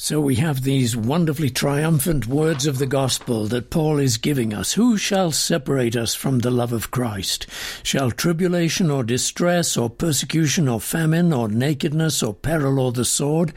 [0.00, 4.74] So we have these wonderfully triumphant words of the gospel that Paul is giving us.
[4.74, 7.48] Who shall separate us from the love of Christ?
[7.82, 13.52] Shall tribulation or distress or persecution or famine or nakedness or peril or the sword?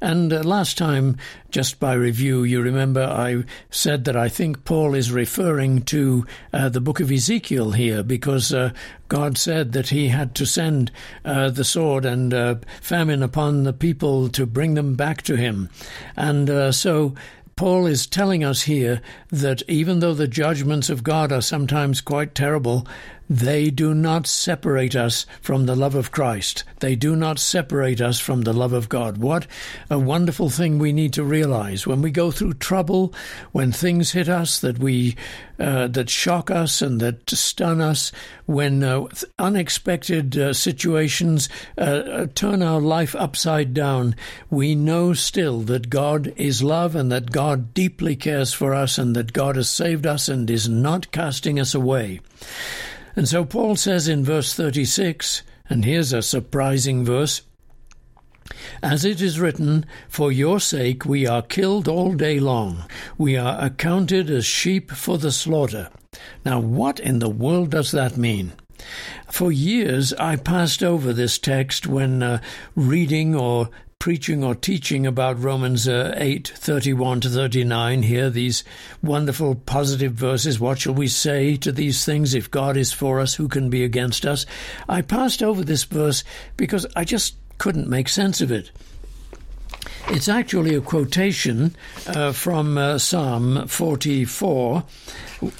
[0.00, 1.18] And uh, last time,
[1.54, 6.68] just by review, you remember I said that I think Paul is referring to uh,
[6.68, 8.72] the book of Ezekiel here because uh,
[9.06, 10.90] God said that he had to send
[11.24, 15.70] uh, the sword and uh, famine upon the people to bring them back to him.
[16.16, 17.14] And uh, so
[17.54, 22.34] Paul is telling us here that even though the judgments of God are sometimes quite
[22.34, 22.84] terrible,
[23.28, 26.64] they do not separate us from the love of Christ.
[26.80, 29.18] They do not separate us from the love of God.
[29.18, 29.46] What
[29.88, 33.14] a wonderful thing we need to realize when we go through trouble,
[33.52, 35.16] when things hit us that we
[35.58, 38.10] uh, that shock us and that stun us,
[38.46, 39.06] when uh,
[39.38, 44.16] unexpected uh, situations uh, uh, turn our life upside down.
[44.50, 49.14] We know still that God is love and that God deeply cares for us and
[49.16, 52.20] that God has saved us and is not casting us away.
[53.16, 57.42] And so Paul says in verse 36, and here's a surprising verse.
[58.82, 62.84] As it is written, For your sake we are killed all day long.
[63.16, 65.90] We are accounted as sheep for the slaughter.
[66.44, 68.52] Now, what in the world does that mean?
[69.30, 72.40] For years I passed over this text when uh,
[72.74, 73.70] reading or
[74.04, 78.62] preaching or teaching about Romans uh, 8 31 to 39 here, these
[79.02, 80.60] wonderful positive verses.
[80.60, 82.34] What shall we say to these things?
[82.34, 84.44] If God is for us, who can be against us?
[84.90, 86.22] I passed over this verse
[86.58, 88.70] because I just couldn't make sense of it.
[90.08, 91.74] It's actually a quotation
[92.06, 94.84] uh, from uh, Psalm 44,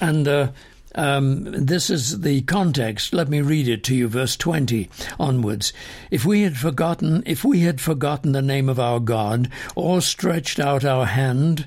[0.02, 0.48] and uh,
[0.94, 3.12] um, this is the context.
[3.12, 5.72] Let me read it to you, verse 20 onwards.
[6.10, 10.60] If we had forgotten, if we had forgotten the name of our God, or stretched
[10.60, 11.66] out our hand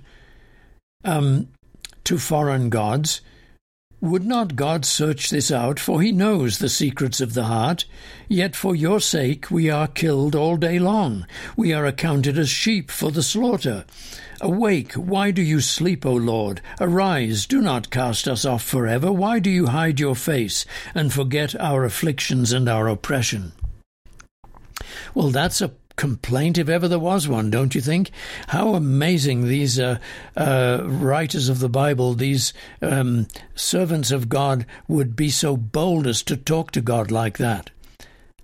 [1.04, 1.50] um,
[2.06, 3.22] to foreign gods,
[4.00, 5.80] would not God search this out?
[5.80, 7.86] For he knows the secrets of the heart.
[8.28, 11.26] Yet for your sake we are killed all day long.
[11.56, 13.86] We are accounted as sheep for the slaughter.
[14.40, 16.62] Awake, why do you sleep, O Lord?
[16.80, 19.12] Arise, do not cast us off forever.
[19.12, 23.54] Why do you hide your face and forget our afflictions and our oppression?
[25.16, 28.12] Well, that's a complaint if ever there was one, don't you think?
[28.48, 30.00] How amazing these uh,
[30.38, 36.24] uh, writers of the Bible, these um, servants of God, would be so bold as
[36.24, 37.72] to talk to God like that.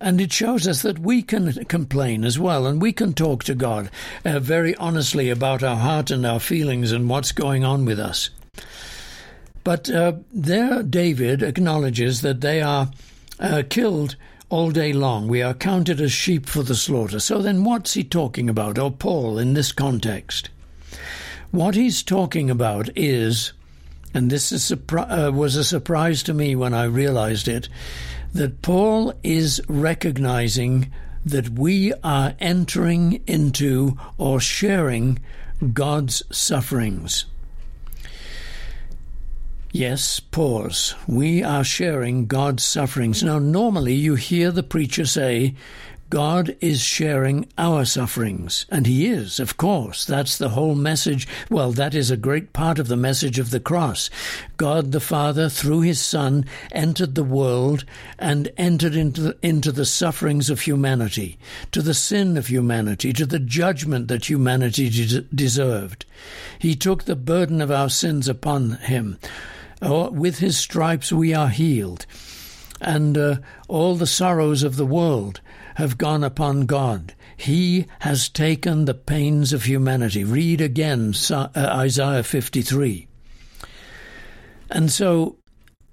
[0.00, 3.54] And it shows us that we can complain as well, and we can talk to
[3.54, 3.90] God
[4.24, 8.28] uh, very honestly about our heart and our feelings and what's going on with us.
[9.62, 12.90] But uh, there, David acknowledges that they are
[13.40, 14.16] uh, killed
[14.54, 15.26] all day long.
[15.26, 17.18] We are counted as sheep for the slaughter.
[17.18, 20.48] So then, what's he talking about, or Paul, in this context?
[21.50, 23.52] What he's talking about is,
[24.14, 27.68] and this is uh, was a surprise to me when I realized it,
[28.32, 30.92] that Paul is recognizing
[31.26, 35.18] that we are entering into or sharing
[35.72, 37.24] God's sufferings.
[39.76, 40.94] Yes, pause.
[41.08, 43.24] We are sharing God's sufferings.
[43.24, 45.56] Now, normally you hear the preacher say,
[46.10, 48.66] God is sharing our sufferings.
[48.70, 50.04] And He is, of course.
[50.04, 51.26] That's the whole message.
[51.50, 54.10] Well, that is a great part of the message of the cross.
[54.58, 57.84] God the Father, through His Son, entered the world
[58.16, 61.36] and entered into the, into the sufferings of humanity,
[61.72, 66.04] to the sin of humanity, to the judgment that humanity de- deserved.
[66.60, 69.18] He took the burden of our sins upon Him
[69.82, 72.06] Oh, with his stripes we are healed.
[72.80, 73.36] And uh,
[73.68, 75.40] all the sorrows of the world
[75.76, 77.14] have gone upon God.
[77.36, 80.24] He has taken the pains of humanity.
[80.24, 83.08] Read again uh, Isaiah 53.
[84.70, 85.38] And so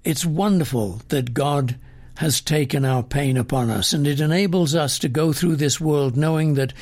[0.04, 1.78] it's wonderful that God
[2.16, 6.16] has taken our pain upon us, and it enables us to go through this world
[6.16, 6.72] knowing that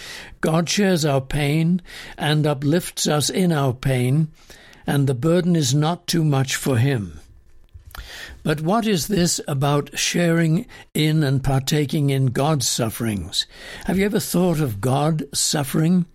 [0.40, 1.80] God shares our pain
[2.18, 4.28] and uplifts us in our pain,
[4.90, 7.20] and the burden is not too much for him.
[8.42, 13.46] But what is this about sharing in and partaking in God's sufferings?
[13.84, 16.06] Have you ever thought of God suffering?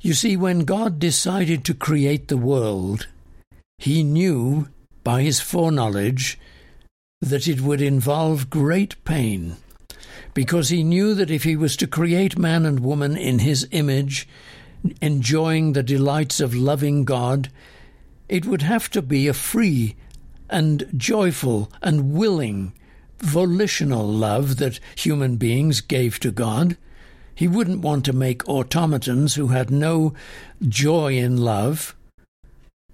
[0.00, 3.06] You see, when God decided to create the world,
[3.78, 4.66] he knew
[5.04, 6.40] by his foreknowledge
[7.20, 9.58] that it would involve great pain,
[10.34, 14.26] because he knew that if he was to create man and woman in his image,
[15.00, 17.50] enjoying the delights of loving God,
[18.28, 19.96] it would have to be a free
[20.48, 22.72] and joyful and willing,
[23.18, 26.76] volitional love that human beings gave to God.
[27.34, 30.14] He wouldn't want to make automatons who had no
[30.68, 31.96] joy in love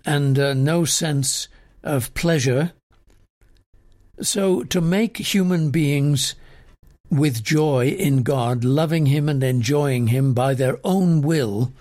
[0.05, 1.49] and uh, no sense
[1.83, 2.73] of pleasure.
[4.21, 6.35] So, to make human beings
[7.11, 11.73] with joy in God, loving Him and enjoying Him by their own will,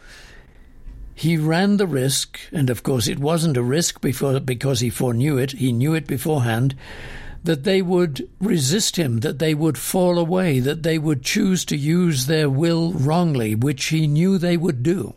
[1.18, 5.38] he ran the risk, and of course it wasn't a risk before, because he foreknew
[5.38, 6.75] it, he knew it beforehand,
[7.42, 11.77] that they would resist him, that they would fall away, that they would choose to
[11.77, 15.13] use their will wrongly, which he knew they would do.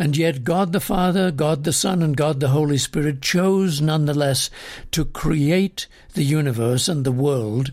[0.00, 4.50] And yet, God the Father, God the Son, and God the Holy Spirit chose nonetheless
[4.90, 7.70] to create the universe and the world,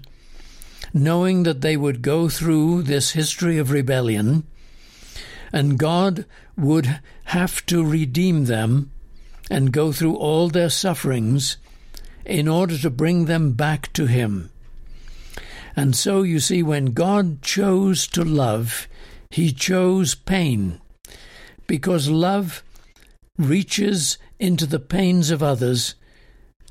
[0.94, 4.45] knowing that they would go through this history of rebellion
[5.54, 6.25] and God
[6.57, 8.92] would have to redeem them
[9.50, 11.57] and go through all their sufferings
[12.25, 14.50] in order to bring them back to Him.
[15.75, 18.88] And so you see, when God chose to love,
[19.30, 20.81] He chose pain,
[21.68, 22.63] because love
[23.38, 25.95] reaches into the pains of others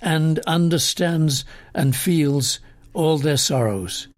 [0.00, 2.58] and understands and feels
[2.94, 4.08] all their sorrows.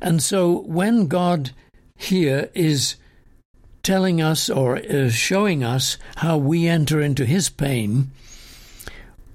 [0.00, 1.52] And so when God
[1.96, 2.96] here is
[3.82, 8.10] telling us or uh, showing us how we enter into his pain,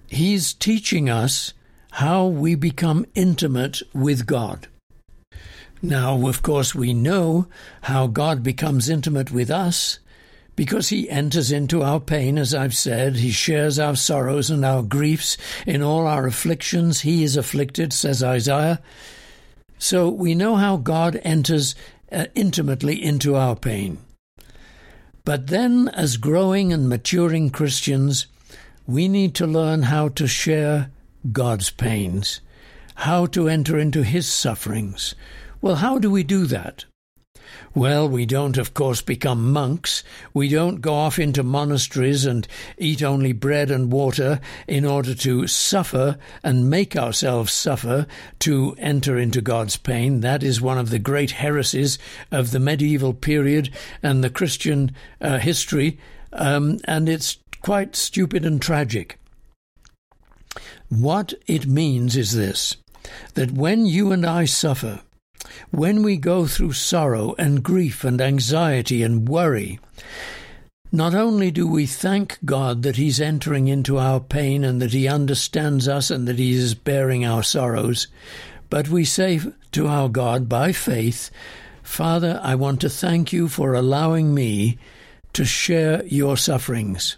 [0.07, 1.53] he's teaching us
[1.93, 4.67] how we become intimate with God.
[5.81, 7.47] Now, of course, we know
[7.83, 9.99] how God becomes intimate with us
[10.55, 13.17] because he enters into our pain, as I've said.
[13.17, 15.37] He shares our sorrows and our griefs.
[15.65, 18.81] In all our afflictions, he is afflicted, says Isaiah.
[19.77, 21.75] So we know how God enters
[22.11, 23.99] uh, intimately into our pain.
[25.23, 28.27] But then, as growing and maturing Christians,
[28.85, 30.91] we need to learn how to share
[31.31, 32.41] God's pains,
[32.95, 35.15] how to enter into His sufferings.
[35.61, 36.85] Well, how do we do that?
[37.73, 40.03] Well, we don't, of course, become monks.
[40.33, 42.47] We don't go off into monasteries and
[42.77, 48.07] eat only bread and water in order to suffer and make ourselves suffer
[48.39, 50.21] to enter into God's pain.
[50.21, 51.99] That is one of the great heresies
[52.31, 55.99] of the medieval period and the Christian uh, history,
[56.33, 59.19] um, and it's quite stupid and tragic.
[60.89, 62.77] What it means is this
[63.33, 65.01] that when you and I suffer,
[65.71, 69.79] when we go through sorrow and grief and anxiety and worry,
[70.91, 75.07] not only do we thank God that He's entering into our pain and that He
[75.07, 78.07] understands us and that He is bearing our sorrows,
[78.69, 79.39] but we say
[79.71, 81.29] to our God by faith,
[81.83, 84.77] Father, I want to thank you for allowing me
[85.33, 87.17] to share your sufferings,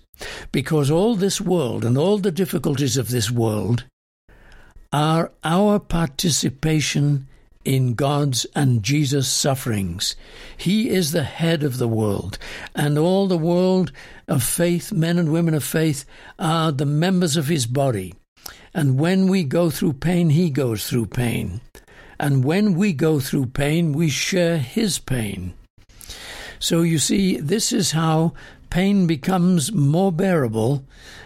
[0.52, 3.86] because all this world and all the difficulties of this world
[4.92, 7.28] are our participation
[7.68, 10.16] in God's and Jesus' sufferings.
[10.56, 12.40] He is the head of the world,
[12.74, 13.92] and all the world
[14.26, 16.06] of faith, men and women of faith,
[16.40, 18.14] are the members of his body.
[18.74, 21.60] And when we go through pain, he goes through pain.
[22.18, 25.54] And when we go through pain, we share his pain.
[26.60, 28.34] So you see, this is how
[28.70, 30.86] pain becomes more bearable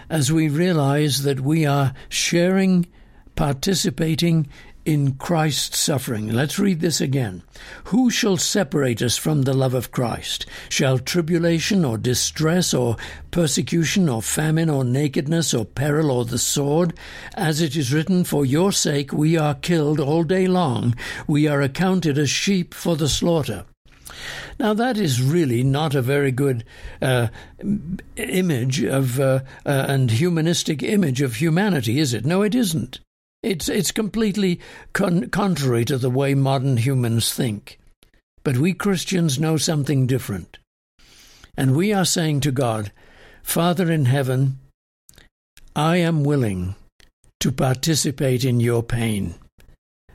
[0.10, 2.88] as we realize that we are sharing,
[3.36, 4.48] participating
[4.86, 6.30] in Christ's suffering.
[6.30, 7.44] Let's read this again.
[7.86, 10.46] Who shall separate us from the love of Christ?
[10.70, 12.98] Shall tribulation or distress or
[13.32, 16.98] persecution or famine or nakedness or peril or the sword?
[17.36, 20.96] As it is written, For your sake we are killed all day long,
[21.28, 23.66] we are accounted as sheep for the slaughter.
[24.60, 26.64] Now, that is really not a very good
[27.02, 27.30] uh,
[28.16, 32.26] image of uh, uh, and humanistic image of humanity, is it?
[32.26, 33.00] No, it isn't.
[33.44, 34.60] It's, it's completely
[34.94, 37.80] con- contrary to the way modern humans think.
[38.44, 40.60] But we Christians know something different.
[41.58, 42.92] And we are saying to God,
[43.42, 44.60] Father in heaven,
[45.76, 46.76] I am willing
[47.40, 49.36] to participate in your pain.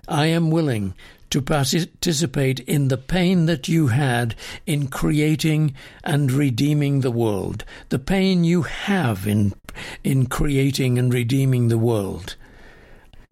[0.08, 0.94] I am willing
[1.30, 7.98] to participate in the pain that you had in creating and redeeming the world, the
[7.98, 9.54] pain you have in,
[10.04, 12.36] in creating and redeeming the world.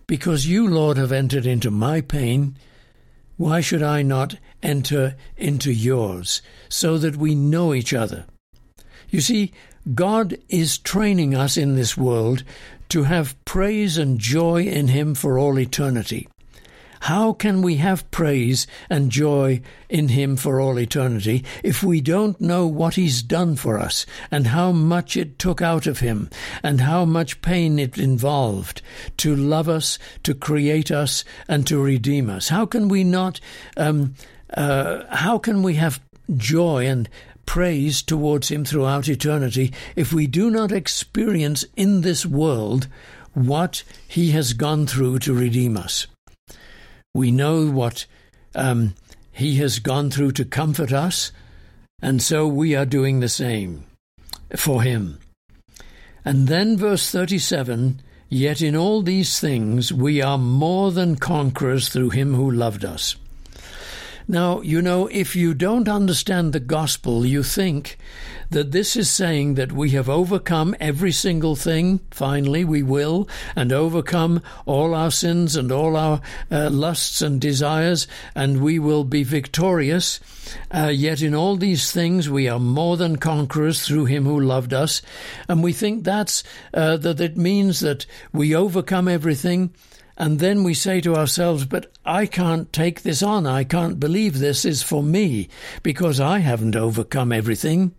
[0.06, 2.56] Because you, Lord, have entered into my pain,
[3.36, 8.26] why should I not enter into yours, so that we know each other?
[9.10, 9.52] You see,
[9.94, 12.44] God is training us in this world
[12.90, 16.28] to have praise and joy in Him for all eternity.
[17.04, 22.40] How can we have praise and joy in Him for all eternity if we don't
[22.40, 26.30] know what He's done for us and how much it took out of Him
[26.62, 28.80] and how much pain it involved
[29.18, 32.48] to love us, to create us, and to redeem us?
[32.48, 33.38] How can we not,
[33.76, 34.14] um,
[34.54, 36.00] uh, how can we have
[36.34, 37.06] joy and
[37.44, 42.88] praise towards Him throughout eternity if we do not experience in this world
[43.34, 46.06] what He has gone through to redeem us?
[47.14, 48.06] We know what
[48.54, 48.94] um,
[49.30, 51.30] He has gone through to comfort us,
[52.02, 53.84] and so we are doing the same
[54.56, 55.18] for Him.
[56.24, 62.10] And then, verse 37 Yet in all these things we are more than conquerors through
[62.10, 63.14] Him who loved us.
[64.26, 67.98] Now, you know, if you don't understand the gospel, you think
[68.50, 73.72] that this is saying that we have overcome every single thing, finally, we will, and
[73.72, 79.24] overcome all our sins and all our uh, lusts and desires, and we will be
[79.24, 80.20] victorious.
[80.72, 84.72] Uh, yet in all these things we are more than conquerors through him who loved
[84.72, 85.02] us.
[85.48, 89.74] And we think that's, uh, that it means that we overcome everything
[90.16, 93.46] and then we say to ourselves, but I can't take this on.
[93.46, 95.48] I can't believe this is for me
[95.82, 97.94] because I haven't overcome everything.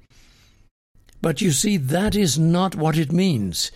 [1.21, 3.71] But you see, that is not what it means.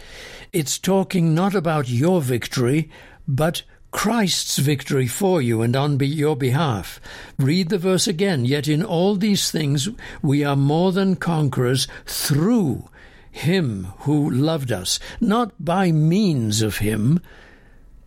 [0.53, 2.89] It's talking not about your victory,
[3.27, 7.01] but Christ's victory for you and on your behalf.
[7.37, 8.45] Read the verse again.
[8.45, 9.89] Yet in all these things
[10.21, 12.87] we are more than conquerors through
[13.31, 17.19] Him who loved us, not by means of Him,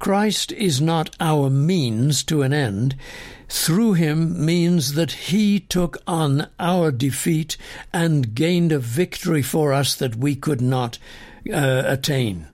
[0.02, 2.96] Christ is not our means to an end.
[3.48, 7.56] Through him means that he took on our defeat
[7.92, 10.98] and gained a victory for us that we could not
[11.54, 12.48] uh, attain.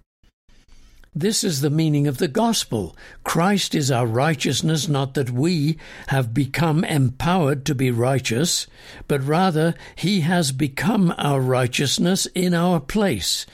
[1.15, 2.95] This is the meaning of the gospel.
[3.25, 5.79] Christ is our righteousness, not that we
[6.09, 8.67] have become empowered to be righteous,
[9.07, 13.47] but rather he has become our righteousness in our place.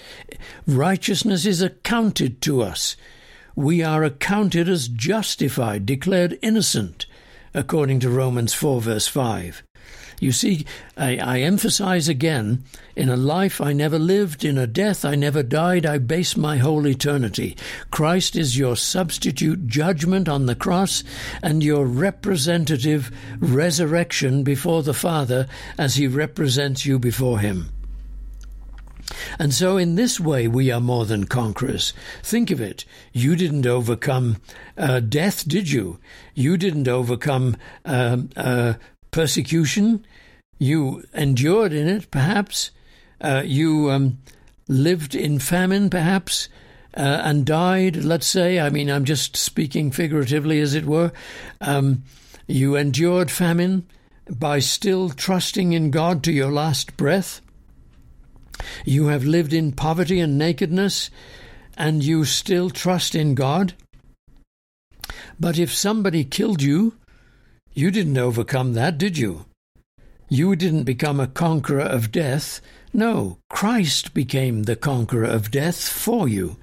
[0.67, 2.97] Righteousness is accounted to us
[3.57, 7.07] we are accounted as justified, declared innocent,
[7.53, 9.63] according to Romans 4, verse 5.
[10.21, 10.65] You see,
[10.97, 15.43] I, I, emphasize again in a life I never lived, in a death I never
[15.43, 17.57] died, I base my whole eternity.
[17.91, 21.03] Christ is your substitute judgment on the cross
[21.43, 25.47] and your representative resurrection before the Father
[25.77, 27.74] as he represents you before him.
[29.39, 31.93] And so, in this way, we are more than conquerors.
[32.23, 32.85] Think of it.
[33.13, 34.37] You didn't overcome
[34.77, 35.99] uh, death, did you?
[36.35, 38.75] You didn't overcome uh, uh,
[39.11, 40.05] persecution.
[40.59, 42.71] You endured in it, perhaps.
[43.21, 44.19] Uh, you um,
[44.69, 46.49] lived in famine, perhaps.
[46.97, 48.61] Uh, and died, let's say.
[48.61, 51.11] I mean, I'm just speaking figuratively, as it were.
[51.61, 52.05] Um,
[52.47, 53.87] you endured famine
[54.31, 57.41] by still trusting in God to your last breath.
[58.85, 61.11] You have lived in poverty and nakedness,
[61.77, 63.75] and you still trust in God?
[65.39, 66.95] But if somebody killed you,
[67.73, 69.47] you didn't overcome that, did you?
[70.29, 72.61] You didn't become a conqueror of death.
[72.93, 76.57] No, Christ became the conqueror of death for you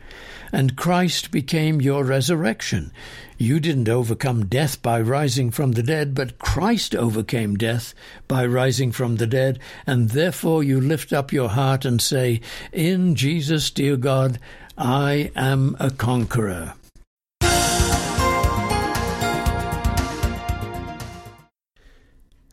[0.52, 2.92] and Christ became your resurrection.
[3.38, 7.94] You didn't overcome death by rising from the dead, but Christ overcame death
[8.28, 12.42] by rising from the dead, and therefore you lift up your heart and say,
[12.72, 14.40] In Jesus, dear God,
[14.78, 16.74] I am a conqueror.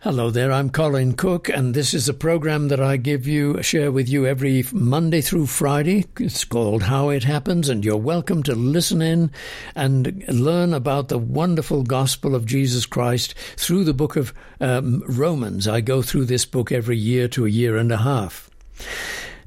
[0.02, 3.90] Hello there, I'm Colin Cook, and this is a program that I give you, share
[3.90, 6.04] with you every Monday through Friday.
[6.20, 9.32] It's called How It Happens, and you're welcome to listen in
[9.74, 15.66] and learn about the wonderful gospel of Jesus Christ through the book of um, Romans.
[15.66, 18.48] I go through this book every year to a year and a half.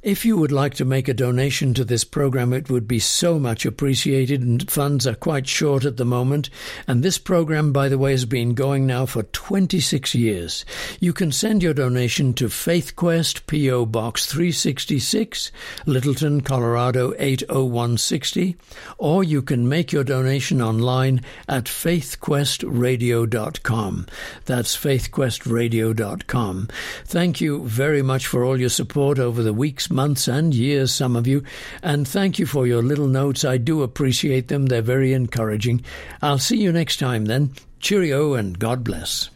[0.03, 3.37] If you would like to make a donation to this program, it would be so
[3.37, 6.49] much appreciated, and funds are quite short at the moment.
[6.87, 10.65] And this program, by the way, has been going now for 26 years.
[10.99, 13.85] You can send your donation to FaithQuest, P.O.
[13.85, 15.51] Box 366,
[15.85, 18.55] Littleton, Colorado 80160,
[18.97, 24.07] or you can make your donation online at faithquestradio.com.
[24.45, 26.69] That's faithquestradio.com.
[27.05, 31.15] Thank you very much for all your support over the weeks months and years, some
[31.15, 31.43] of you,
[31.83, 33.43] and thank you for your little notes.
[33.45, 34.67] I do appreciate them.
[34.67, 35.83] They're very encouraging.
[36.21, 37.53] I'll see you next time then.
[37.79, 39.29] Cheerio and God bless.